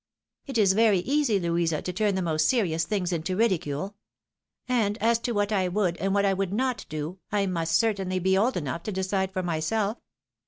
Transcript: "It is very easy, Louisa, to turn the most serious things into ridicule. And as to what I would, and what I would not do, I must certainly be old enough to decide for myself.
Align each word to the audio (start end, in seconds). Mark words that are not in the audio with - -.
"It 0.47 0.57
is 0.57 0.73
very 0.73 0.97
easy, 0.97 1.39
Louisa, 1.39 1.83
to 1.83 1.93
turn 1.93 2.15
the 2.15 2.23
most 2.23 2.49
serious 2.49 2.85
things 2.85 3.13
into 3.13 3.35
ridicule. 3.35 3.93
And 4.67 4.97
as 4.97 5.19
to 5.19 5.31
what 5.31 5.51
I 5.51 5.67
would, 5.67 5.95
and 5.97 6.11
what 6.11 6.25
I 6.25 6.33
would 6.33 6.51
not 6.53 6.87
do, 6.89 7.19
I 7.31 7.45
must 7.45 7.75
certainly 7.75 8.17
be 8.17 8.35
old 8.35 8.57
enough 8.57 8.81
to 8.89 8.91
decide 8.91 9.31
for 9.31 9.43
myself. 9.43 9.99